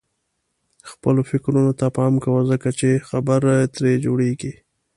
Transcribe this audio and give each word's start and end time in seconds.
خپلو 0.91 1.21
فکرونو 1.31 1.71
ته 1.79 1.85
پام 1.97 2.13
کوه 2.23 2.41
ځکه 2.51 2.69
چې 2.79 2.89
خبرې 3.09 3.57
ترې 3.75 3.91
جوړيږي. 4.05 4.53